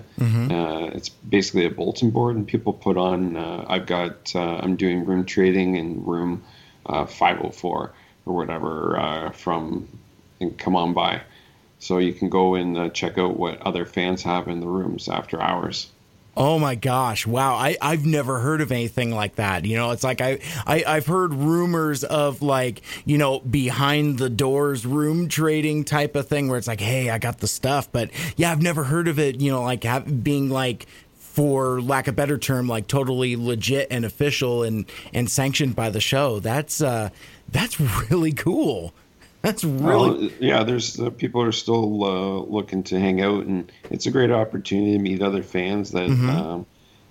[0.50, 3.36] Uh, it's basically a bulletin board, and people put on.
[3.36, 4.34] Uh, I've got.
[4.34, 6.42] Uh, I'm doing room trading in room
[6.86, 7.92] uh, 504
[8.26, 9.88] or whatever uh, from.
[10.40, 11.22] And come on by,
[11.78, 15.08] so you can go and uh, check out what other fans have in the rooms
[15.08, 15.90] after hours.
[16.40, 17.26] Oh my gosh!
[17.26, 19.64] Wow, I I've never heard of anything like that.
[19.64, 24.30] You know, it's like I, I I've heard rumors of like you know behind the
[24.30, 28.10] doors room trading type of thing where it's like, hey, I got the stuff, but
[28.36, 29.40] yeah, I've never heard of it.
[29.40, 34.04] You know, like have, being like for lack of better term, like totally legit and
[34.04, 36.38] official and and sanctioned by the show.
[36.38, 37.10] That's uh
[37.48, 38.94] that's really cool.
[39.42, 43.70] That's really Well, yeah, there's uh, people are still uh, looking to hang out, and
[43.88, 46.66] it's a great opportunity to meet other fans that um,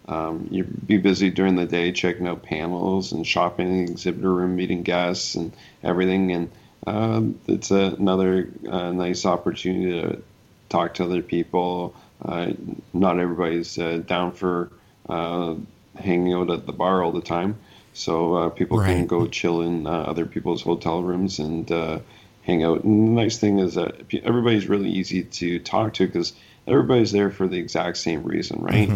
[0.08, 4.34] um, you be busy during the day checking out panels and shopping in the exhibitor
[4.34, 6.52] room, meeting guests and everything, and
[6.86, 10.22] um, it's a, another uh, nice opportunity to
[10.68, 11.96] talk to other people.
[12.22, 12.52] Uh,
[12.94, 14.70] not everybody's uh, down for
[15.08, 15.56] uh,
[15.96, 17.58] hanging out at the bar all the time.
[17.94, 22.00] So uh, people can go chill in uh, other people's hotel rooms and uh,
[22.48, 22.84] hang out.
[22.84, 26.34] And the nice thing is that everybody's really easy to talk to because
[26.66, 28.90] everybody's there for the exact same reason, right?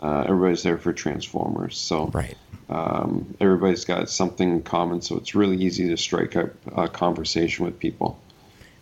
[0.00, 1.76] Uh, everybody's there for Transformers.
[1.76, 2.36] So right.
[2.68, 5.02] um, everybody's got something in common.
[5.02, 8.18] So it's really easy to strike up a conversation with people.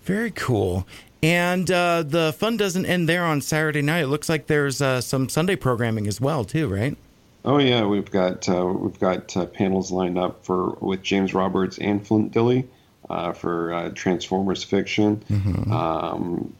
[0.02, 0.86] Very cool.
[1.22, 4.02] And uh, the fun doesn't end there on Saturday night.
[4.02, 6.96] It looks like there's uh, some Sunday programming as well, too, right?
[7.44, 11.78] Oh yeah, we've got uh, we've got uh, panels lined up for with James Roberts
[11.78, 12.66] and Flint Dille
[13.12, 15.22] uh, for uh, Transformers fiction.
[15.70, 16.54] Um,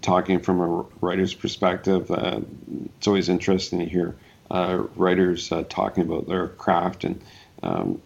[0.00, 2.40] talking from a writer's perspective, uh,
[2.96, 4.16] it's always interesting to hear
[4.50, 7.20] uh, writers uh, talking about their craft and
[7.62, 8.00] um,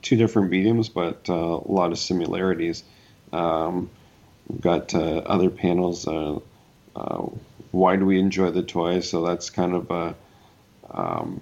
[0.00, 2.84] two different mediums, but uh, a lot of similarities.
[3.32, 3.90] Um,
[4.48, 6.06] we've got uh, other panels.
[6.06, 6.38] Uh,
[6.96, 7.26] uh,
[7.72, 9.10] why do we enjoy the toys?
[9.10, 10.14] So that's kind of a
[10.90, 11.40] um,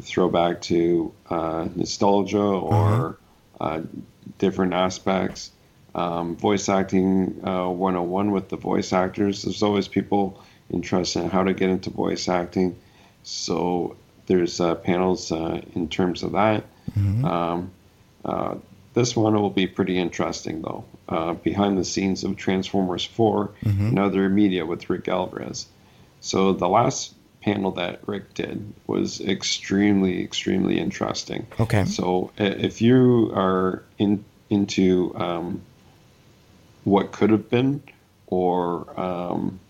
[0.00, 3.18] throwback to uh, nostalgia or
[3.60, 3.80] uh,
[4.38, 5.50] different aspects.
[5.94, 9.42] Um, voice acting uh, 101 with the voice actors.
[9.42, 12.78] There's always people interested in how to get into voice acting.
[13.22, 16.64] So there's uh, panels uh, in terms of that.
[17.24, 17.70] Um,
[18.24, 18.54] uh,
[18.94, 20.84] this one will be pretty interesting, though.
[21.08, 23.50] Uh, behind the scenes of Transformers 4
[23.88, 25.66] and other media with Rick Alvarez.
[26.20, 31.46] So the last panel that Rick did was extremely, extremely interesting.
[31.58, 31.84] Okay.
[31.84, 35.62] So if you are in into um,
[36.84, 37.82] what could have been,
[38.26, 39.60] or um,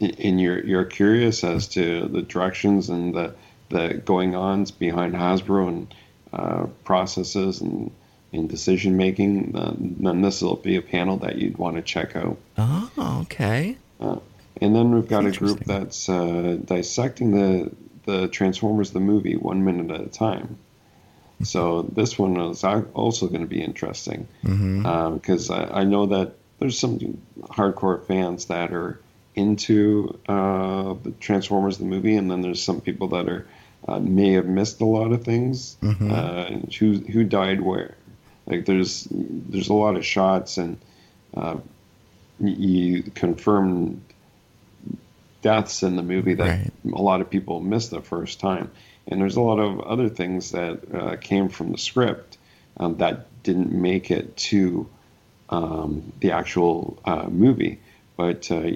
[0.00, 3.34] and you're you're curious as to the directions and the
[3.68, 5.94] the going ons behind Hasbro and
[6.32, 7.90] uh, processes and
[8.30, 12.14] in decision making, then, then this will be a panel that you'd want to check
[12.14, 12.36] out.
[12.58, 13.78] Oh, okay.
[14.60, 17.70] And then we've got a group that's uh, dissecting the
[18.04, 20.58] the Transformers the movie one minute at a time.
[21.42, 24.26] So this one is also going to be interesting
[25.14, 26.98] because I, I know that there's some
[27.42, 29.00] hardcore fans that are
[29.36, 33.46] into uh, the Transformers the movie, and then there's some people that are
[33.86, 35.76] uh, may have missed a lot of things.
[36.10, 37.94] Uh, who who died where?
[38.46, 40.78] Like there's there's a lot of shots and
[41.36, 41.58] uh,
[42.40, 44.02] you confirm
[45.42, 46.72] deaths in the movie that Right.
[46.92, 48.70] a lot of people missed the first time.
[49.06, 52.36] And there's a lot of other things that uh, came from the script
[52.76, 54.88] um, that didn't make it to
[55.48, 57.80] um, the actual uh, movie.
[58.16, 58.70] But uh,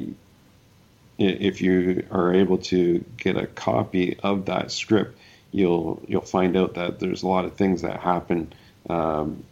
[1.18, 5.18] if you are able to get a copy of that script,
[5.50, 8.52] you'll you'll find out that there's a lot of things that happen
[8.88, 9.44] um,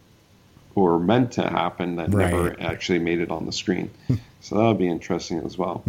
[0.75, 3.89] or meant to happen that never actually made it on the screen.
[4.41, 5.83] so that'll be interesting as well.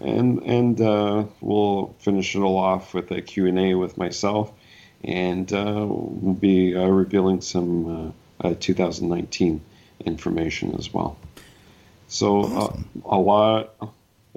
[0.00, 4.52] And and uh, we'll finish it all off with a Q and A with myself,
[5.02, 9.62] and uh, we'll be uh, revealing some uh, uh, 2019
[10.04, 11.16] information as well.
[12.08, 13.74] So uh, a lot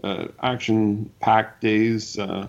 [0.03, 2.47] uh, action-packed days uh,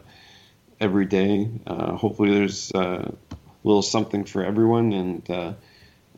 [0.81, 1.49] every day.
[1.67, 5.53] Uh, hopefully, there's uh, a little something for everyone, and uh,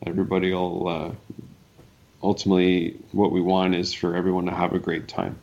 [0.05, 0.87] everybody will.
[0.87, 1.11] Uh,
[2.21, 5.37] ultimately, what we want is for everyone to have a great time.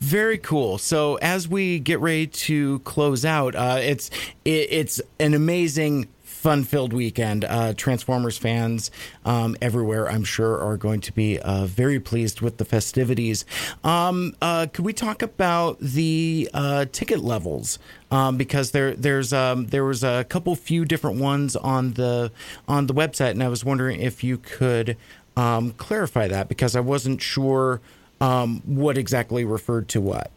[0.00, 0.78] Very cool.
[0.78, 4.10] So as we get ready to close out, uh, it's
[4.44, 6.06] it, it's an amazing,
[6.38, 7.44] fun-filled weekend.
[7.44, 8.90] Uh, Transformers fans
[9.24, 13.44] um, everywhere, I'm sure, are going to be uh, very pleased with the festivities.
[13.82, 17.78] Um, uh, could we talk about the uh, ticket levels?
[18.10, 22.30] Um, because there there's um, there was a couple few different ones on the
[22.66, 24.96] on the website, and I was wondering if you could
[25.36, 27.80] um, clarify that because I wasn't sure
[28.20, 30.30] um, what exactly referred to what.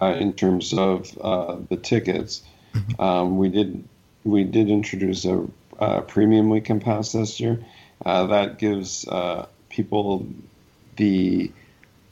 [0.00, 2.42] uh, in terms of uh, the tickets.
[2.98, 3.82] Um, we did
[4.28, 5.46] we did introduce a,
[5.78, 7.64] uh premium weekend pass this year.
[8.04, 10.26] Uh, that gives uh, people
[10.96, 11.50] the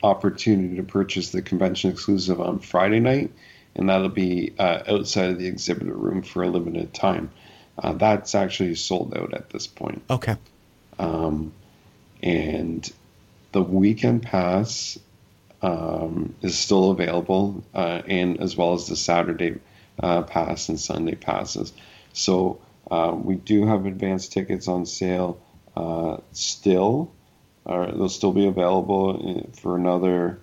[0.02, 3.33] opportunity to purchase the convention exclusive on Friday night,
[3.74, 7.31] and that'll be uh, outside of the exhibitor room for a limited time.
[7.79, 10.37] Uh, that's actually sold out at this point Okay.
[12.22, 12.90] and
[13.52, 14.98] the weekend pass
[15.62, 19.59] um, is still available, uh, and as well as the Saturday
[20.00, 21.72] uh, pass and Sunday passes.
[22.16, 25.40] So uh, we do have advanced tickets on sale
[25.76, 27.12] uh, still.
[27.64, 30.38] Uh, they'll still be available uh, for another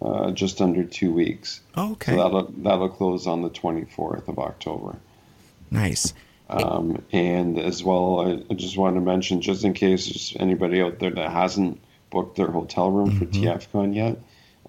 [0.00, 1.60] uh, just under two weeks.
[1.76, 2.12] Okay.
[2.12, 4.96] So that'll that'll close on the 24th of October.
[5.70, 6.14] Nice.
[6.48, 10.80] Um, and as well, I, I just wanted to mention, just in case there's anybody
[10.80, 11.78] out there that hasn't
[12.10, 14.18] booked their hotel room for TFCon yet,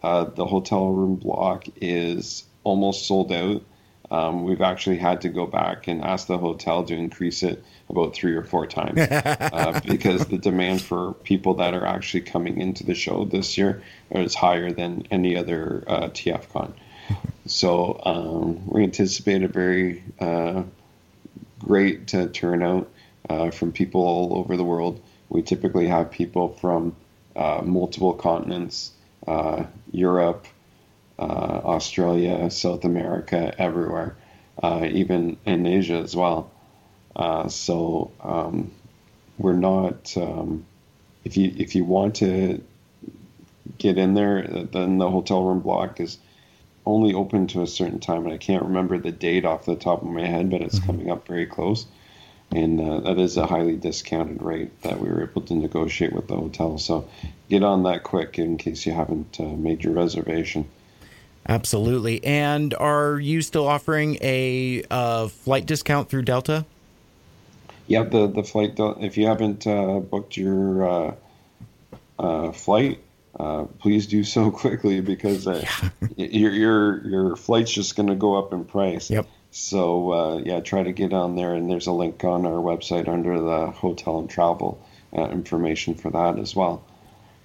[0.03, 3.61] uh, the hotel room block is almost sold out.
[4.11, 8.15] Um, we've actually had to go back and ask the hotel to increase it about
[8.15, 12.83] three or four times uh, because the demand for people that are actually coming into
[12.83, 16.73] the show this year is higher than any other uh, TFCon.
[17.45, 20.63] So um, we anticipate a very uh,
[21.59, 22.89] great uh, turnout
[23.29, 25.01] uh, from people all over the world.
[25.29, 26.95] We typically have people from
[27.35, 28.91] uh, multiple continents,
[29.27, 30.47] uh, Europe,
[31.23, 34.15] Australia, South America, everywhere,
[34.61, 36.51] uh, even in Asia as well.
[37.15, 38.71] Uh, so um,
[39.37, 40.15] we're not.
[40.17, 40.65] Um,
[41.25, 42.63] if you if you want to
[43.77, 46.17] get in there, then the hotel room block is
[46.85, 50.01] only open to a certain time, and I can't remember the date off the top
[50.01, 51.85] of my head, but it's coming up very close.
[52.51, 56.27] And uh, that is a highly discounted rate that we were able to negotiate with
[56.27, 56.79] the hotel.
[56.79, 57.07] So
[57.47, 60.67] get on that quick in case you haven't uh, made your reservation.
[61.47, 62.23] Absolutely.
[62.23, 66.65] And are you still offering a uh, flight discount through Delta?
[67.87, 68.73] Yeah, the the flight.
[68.77, 71.15] If you haven't uh, booked your uh,
[72.19, 72.99] uh, flight,
[73.39, 75.65] uh, please do so quickly because uh,
[76.15, 79.09] your your your flight's just going to go up in price.
[79.09, 79.25] Yep.
[79.49, 83.07] So uh, yeah, try to get on there, and there's a link on our website
[83.07, 86.83] under the hotel and travel information for that as well.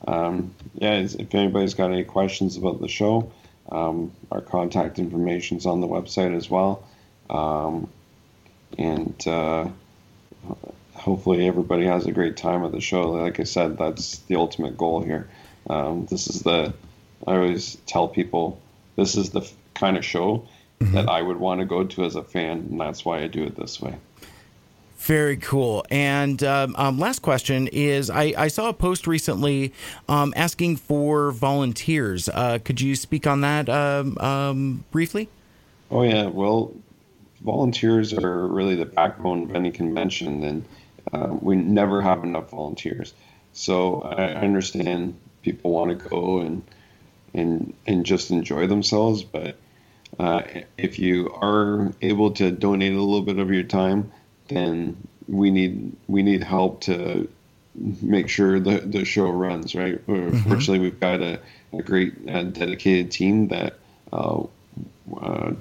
[0.07, 3.32] Um, yeah, if anybody's got any questions about the show,
[3.70, 6.84] um, our contact information is on the website as well.
[7.30, 7.88] Um,
[8.78, 9.68] and uh,
[10.94, 13.10] hopefully everybody has a great time at the show.
[13.12, 15.28] Like I said, that's the ultimate goal here.
[15.68, 16.74] Um, this is the,
[17.26, 18.60] I always tell people,
[18.96, 20.46] this is the f- kind of show
[20.80, 20.94] mm-hmm.
[20.94, 23.44] that I would want to go to as a fan, and that's why I do
[23.44, 23.96] it this way.
[25.05, 25.84] Very cool.
[25.90, 29.74] And um, um, last question is I, I, saw a post recently
[30.09, 32.30] um, asking for volunteers.
[32.30, 35.28] Uh, could you speak on that um, um, briefly?
[35.90, 36.24] Oh, yeah.
[36.28, 36.72] Well,
[37.42, 40.64] volunteers are really the backbone of any convention, and
[41.12, 43.12] uh, we never have enough volunteers.
[43.52, 46.62] So I understand people want to go and
[47.34, 49.59] and and just enjoy themselves, but
[50.18, 50.42] uh,
[50.78, 54.11] if you are able to donate a little bit of your time,
[54.49, 54.97] then
[55.28, 57.28] we need we need help to
[57.74, 60.05] make sure the the show runs right.
[60.07, 60.49] Mm-hmm.
[60.49, 61.40] Fortunately, we've got a,
[61.72, 63.78] a great uh, dedicated team that
[64.12, 64.42] uh,
[65.20, 65.53] uh,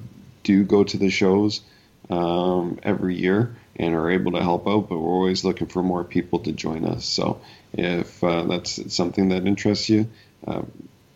[0.43, 1.61] do go to the shows
[2.09, 4.89] um, every year and are able to help out.
[4.89, 7.05] But we're always looking for more people to join us.
[7.05, 7.41] So
[7.73, 10.09] if uh, that's something that interests you,
[10.45, 10.61] uh,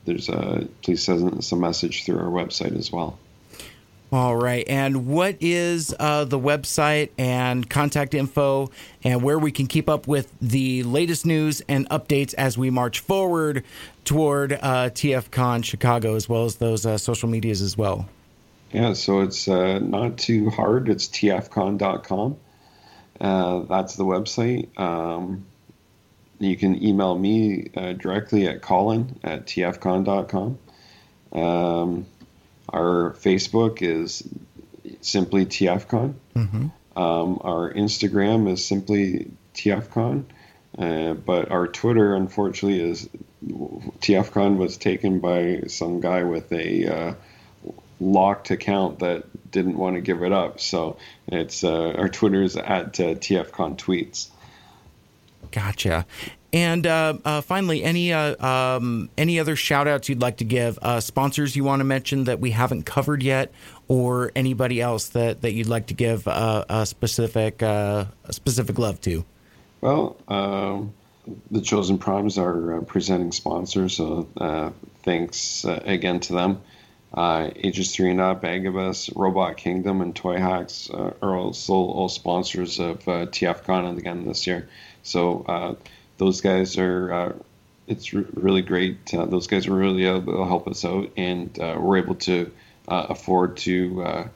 [0.06, 3.20] there's a please send us a message through our website as well.
[4.10, 4.66] All right.
[4.70, 8.72] And what is uh, the website and contact info
[9.04, 13.00] and where we can keep up with the latest news and updates as we march
[13.00, 13.66] forward
[14.06, 18.08] toward uh, TFCon Chicago, as well as those uh, social medias as well?
[18.72, 20.88] Yeah, so it's uh, not too hard.
[20.88, 22.38] It's tfcon.com.
[23.20, 24.78] Uh, that's the website.
[24.80, 25.46] Um,
[26.40, 30.60] you can email me uh, directly at colin at tfcon.com.
[31.34, 32.06] Um,
[32.70, 34.28] our Facebook is
[35.02, 36.16] simply TFCon.
[36.36, 36.68] Mm-hmm.
[37.00, 40.26] Um, our Instagram is simply TFCon.
[40.78, 43.10] Uh, but our Twitter, unfortunately, is
[44.00, 47.14] TFCon was taken by some guy with a uh,
[48.00, 50.60] locked account that didn't want to give it up.
[50.60, 50.98] So
[51.28, 54.30] it's uh, our Twitter is at uh, TFCon tweets.
[55.52, 56.06] Gotcha.
[56.54, 60.80] And uh, uh, finally, any uh, um, any other shout outs you'd like to give?
[60.82, 63.52] Uh, sponsors you want to mention that we haven't covered yet,
[63.90, 68.80] or anybody else that, that you'd like to give uh, a specific uh, a specific
[68.80, 69.26] love to?
[69.82, 70.94] Well, um,
[71.52, 74.28] the Chosen Primes are presenting sponsors, so
[75.04, 76.62] thanks again to them.
[77.16, 83.04] Ages 3 and Up, Agabus, Robot Kingdom, and Toy Hacks are also all sponsors of
[83.04, 84.70] TFCon again this year.
[85.04, 85.78] So
[86.18, 87.34] those guys are uh,
[87.88, 89.14] it's re- really great.
[89.14, 92.52] Uh, those guys are really able to help us out, and uh, we're able to
[92.88, 94.28] uh, afford to uh,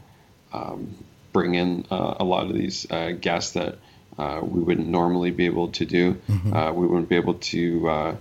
[0.54, 0.96] um,
[1.34, 2.86] bring in uh, a lot of these
[3.22, 3.78] guests that
[4.18, 6.14] we wouldn't normally be able to do.
[6.30, 6.76] Mm-hmm.
[6.76, 8.18] we wouldn't be able to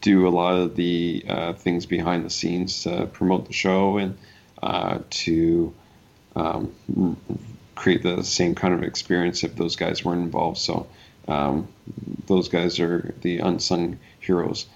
[0.00, 1.24] do a lot of the
[1.58, 4.16] things behind the scenes to promote the show and
[5.10, 5.74] to
[6.34, 6.72] um,
[7.74, 10.58] create the same kind of experience if those guys weren't involved.
[10.58, 10.86] So
[11.28, 11.68] um,
[12.26, 14.66] those guys are the unsung heroes.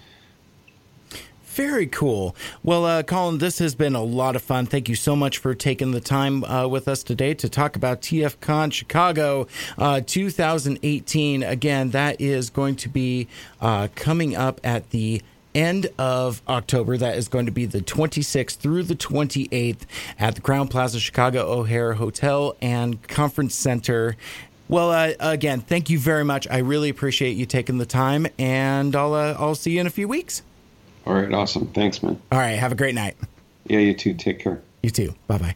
[1.51, 2.37] Very cool.
[2.63, 4.67] Well, uh, Colin, this has been a lot of fun.
[4.67, 8.01] Thank you so much for taking the time uh, with us today to talk about
[8.03, 11.43] TFCon Chicago uh, 2018.
[11.43, 13.27] Again, that is going to be
[13.61, 15.23] uh, coming up at the
[15.55, 16.97] end of October.
[16.97, 19.83] That is going to be the 26th through the 28th
[20.19, 24.17] at the Crowne Plaza Chicago O'Hare Hotel and Conference Center.
[24.71, 26.47] Well, uh, again, thank you very much.
[26.49, 29.91] I really appreciate you taking the time, and I'll uh, I'll see you in a
[29.91, 30.43] few weeks.
[31.07, 31.66] All right, awesome.
[31.68, 32.21] Thanks, man.
[32.31, 33.16] All right, have a great night.
[33.64, 34.14] Yeah, you too.
[34.14, 34.62] Take care.
[34.83, 35.14] You too.
[35.27, 35.55] Bye bye.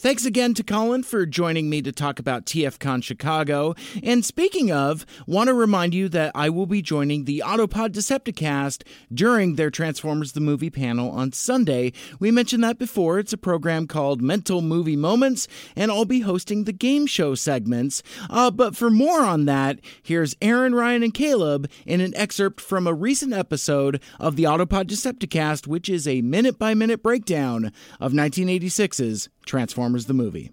[0.00, 3.74] Thanks again to Colin for joining me to talk about TFCon Chicago.
[4.02, 8.82] And speaking of, want to remind you that I will be joining the Autopod Decepticast
[9.12, 11.92] during their Transformers the Movie panel on Sunday.
[12.18, 13.18] We mentioned that before.
[13.18, 15.46] It's a program called Mental Movie Moments,
[15.76, 18.02] and I'll be hosting the game show segments.
[18.30, 22.86] Uh, but for more on that, here's Aaron, Ryan, and Caleb in an excerpt from
[22.86, 27.70] a recent episode of the Autopod Decepticast, which is a minute by minute breakdown
[28.00, 30.52] of 1986's Transformers the movie.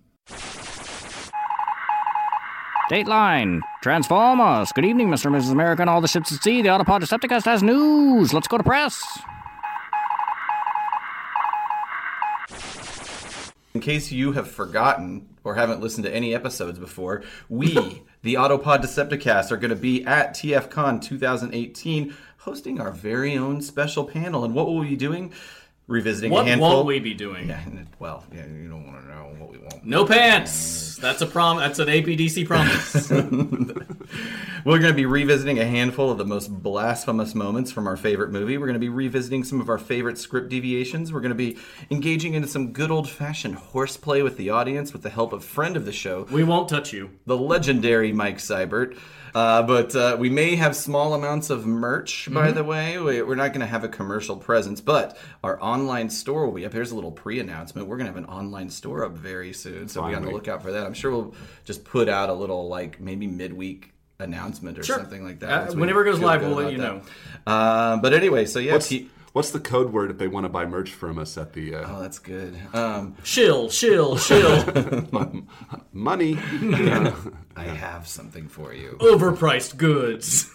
[2.89, 4.71] Dateline, Transformers.
[4.71, 5.27] Good evening, Mr.
[5.27, 5.51] and Mrs.
[5.51, 6.63] America, and all the ships at sea.
[6.63, 8.33] The Autopod Decepticast has news.
[8.33, 9.03] Let's go to press.
[13.75, 17.75] In case you have forgotten or haven't listened to any episodes before, we,
[18.23, 24.05] the Autopod Decepticast, are going to be at TFCon 2018 hosting our very own special
[24.05, 24.43] panel.
[24.43, 25.33] And what will we be doing?
[25.87, 26.69] Revisiting What a handful.
[26.69, 27.47] won't we be doing?
[27.47, 27.61] Yeah,
[27.99, 29.85] well, yeah, you don't want to know what we won't.
[29.85, 30.97] No pants.
[30.97, 31.57] That's a prom.
[31.57, 33.09] That's an APDC promise.
[34.65, 38.31] We're going to be revisiting a handful of the most blasphemous moments from our favorite
[38.31, 38.57] movie.
[38.57, 41.13] We're going to be revisiting some of our favorite script deviations.
[41.13, 41.57] We're going to be
[41.89, 45.77] engaging in some good old fashioned horseplay with the audience with the help of friend
[45.77, 47.11] of the show, we won't touch you.
[47.25, 48.97] the legendary Mike Seibert.
[49.37, 52.97] Uh, but uh, we may have small amounts of merch, by the way.
[52.97, 56.65] We- We're not going to have a commercial presence, but our online store will be
[56.65, 56.73] up.
[56.73, 57.87] Here's a little pre announcement.
[57.87, 60.63] We're going to have an online store up very soon, so be on the lookout
[60.63, 60.85] for that.
[60.87, 61.35] I'm sure we'll
[61.65, 64.97] just put out a little, like, maybe midweek announcement or Sure.
[64.97, 65.69] something like that.
[65.69, 67.03] Uh, whenever it goes live, we'll let you that.
[67.45, 68.73] Uh, but anyway, so yeah.
[68.73, 69.07] What's, T-
[69.37, 71.85] what's the code word if they want to buy merch from us at the uh,
[71.87, 72.57] oh, that's good.
[72.73, 75.07] Um, Shill, shill, shill.
[75.93, 76.39] money?
[77.55, 78.97] I have something for you.
[78.99, 80.51] Overpriced goods.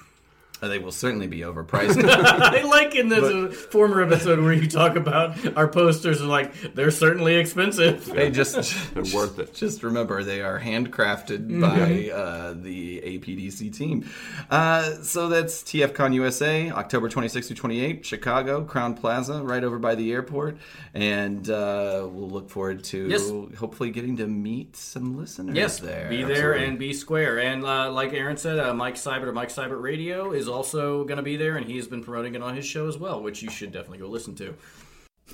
[0.63, 2.03] Uh, they will certainly be overpriced.
[2.09, 6.55] I like in this uh, former episode where you talk about our posters are like
[6.75, 8.07] they're certainly expensive.
[8.13, 8.55] Hey, just
[8.95, 9.55] They're worth it.
[9.55, 14.09] Just remember, they are handcrafted by uh, the APDC team.
[14.51, 19.95] Uh, so that's TFCon USA, October 26th to 28, Chicago, Crowne Plaza, right over by
[19.95, 20.59] the airport.
[20.95, 23.29] And uh, we'll look forward to Yes.
[23.59, 26.09] hopefully getting to meet some listeners Yes, there.
[26.09, 27.41] be there and be square.
[27.41, 31.17] And uh, like Aaron said, uh, Mike Seibert of Mike Seibert Radio is also going
[31.17, 33.51] to be there, and he's been promoting it on his show as well, which you
[33.51, 34.55] should definitely go listen to.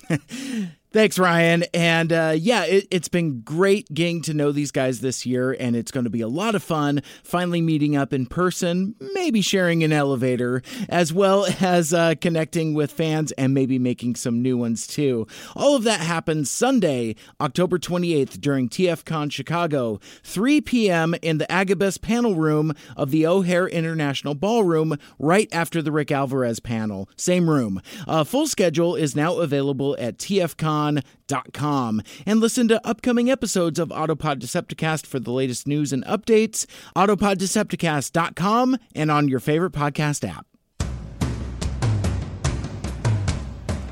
[0.91, 1.64] Thanks, Ryan.
[1.74, 5.76] And uh, yeah, it, it's been great getting to know these guys this year, and
[5.76, 9.84] it's going to be a lot of fun finally meeting up in person, maybe sharing
[9.84, 14.86] an elevator, as well as uh, connecting with fans and maybe making some new ones
[14.86, 15.26] too.
[15.55, 21.14] All of that happens Sunday, October 28th during TFCon Chicago, 3 p.m.
[21.20, 26.61] in the Agabus panel room of the O'Hare International Ballroom, right after the Rick Alvarez
[26.61, 27.11] panel.
[27.14, 27.82] Same room.
[28.07, 30.18] Uh, full schedule is now available at
[30.79, 36.66] tfcon.com and listen to upcoming episodes of Autopod Decepticast for the latest news and updates.
[36.97, 40.47] AutopodDecepticast.com and on your favorite podcast app.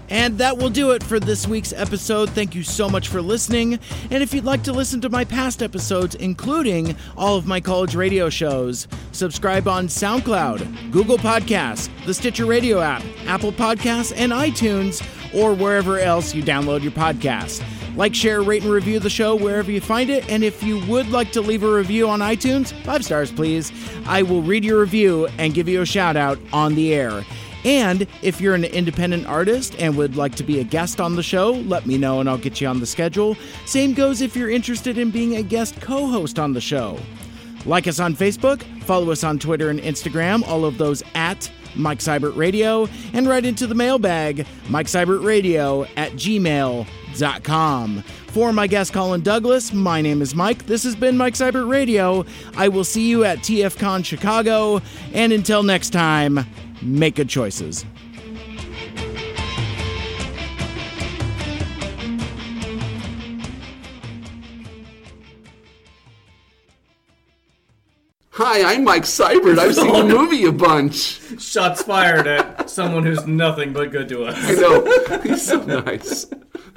[0.09, 2.31] And that will do it for this week's episode.
[2.31, 3.79] Thank you so much for listening.
[4.11, 7.95] And if you'd like to listen to my past episodes, including all of my college
[7.95, 15.03] radio shows, subscribe on SoundCloud, Google Podcasts, the Stitcher Radio app, Apple Podcasts, and iTunes,
[15.35, 17.63] or wherever else you download your podcasts.
[17.97, 20.29] Like, share, rate, and review the show wherever you find it.
[20.29, 23.73] And if you would like to leave a review on iTunes, five stars, please.
[24.07, 27.25] I will read your review and give you a shout out on the air.
[27.67, 31.23] And if you're an independent artist and would like to be a guest on the
[31.23, 33.37] show, let me know and I'll get you on the schedule.
[33.65, 36.97] Same goes if you're interested in being a guest co host on the show.
[37.65, 41.99] Like us on Facebook, follow us on Twitter and Instagram, all of those at Mike
[41.99, 46.87] Seibert Radio, and write into the mailbag, Mike Seibert Radio at gmail.com.
[48.29, 50.67] For my guest Colin Douglas, my name is Mike.
[50.67, 52.25] This has been Mike Seibert Radio.
[52.57, 54.81] I will see you at TFCon Chicago,
[55.13, 56.47] and until next time,
[56.83, 57.85] make good choices.
[68.31, 69.59] Hi, I'm Mike Seibert.
[69.59, 71.41] I've seen the movie a bunch.
[71.41, 74.37] Shots fired at someone who's nothing but good to us.
[74.39, 75.21] I know.
[75.23, 76.27] He's so nice.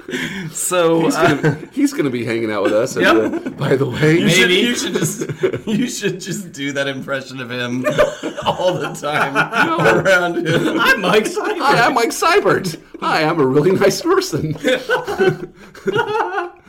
[0.52, 2.96] So, He's uh, gonna, he's gonna be hanging out with us.
[2.96, 3.42] at Yep.
[3.44, 7.40] the- by the way, you should, you should just you should just do that impression
[7.40, 7.84] of him
[8.44, 10.78] all the time around him.
[10.80, 11.58] I'm Mike Seibert.
[11.58, 12.80] Hi, I'm Mike Seibert.
[13.00, 14.52] Hi, I'm a really nice person.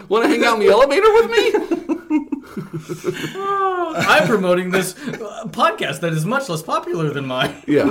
[0.09, 1.53] Want to hang out in the elevator with me?
[3.97, 7.55] I'm promoting this uh, podcast that is much less popular than mine.
[7.67, 7.85] Yeah.